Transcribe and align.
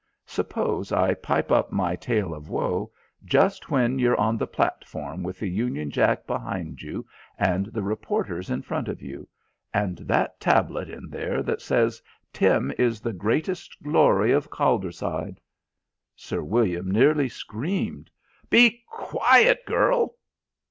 Suppose 0.25 0.91
I 0.91 1.13
pipe 1.13 1.51
up 1.51 1.71
my 1.71 1.95
tale 1.95 2.33
of 2.33 2.49
woe 2.49 2.91
just 3.23 3.69
when 3.69 3.99
you're 3.99 4.19
on 4.19 4.35
the 4.35 4.47
platform 4.47 5.21
with 5.21 5.37
the 5.37 5.47
Union 5.47 5.91
Jack 5.91 6.25
behind 6.25 6.81
you 6.81 7.05
and 7.37 7.67
the 7.67 7.83
reporters 7.83 8.49
in 8.49 8.63
front 8.63 8.87
of 8.87 9.03
you, 9.03 9.27
and 9.75 9.99
that 9.99 10.39
tablet 10.39 10.89
in 10.89 11.07
there 11.11 11.43
that 11.43 11.61
says 11.61 12.01
Tim 12.33 12.73
is 12.79 12.99
the 12.99 13.13
greatest 13.13 13.77
glory 13.83 14.31
of 14.31 14.49
Calderside" 14.49 15.37
Sir 16.15 16.41
William 16.41 16.89
nearly 16.89 17.29
screamed. 17.29 18.09
"Be 18.49 18.83
quiet, 18.89 19.63
girl. 19.67 20.15